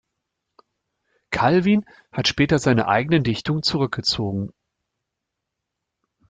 Calvin 1.29 1.85
hat 2.11 2.27
später 2.27 2.57
seine 2.57 2.87
eigenen 2.87 3.23
Dichtungen 3.23 3.61
zurückgezogen. 3.61 4.51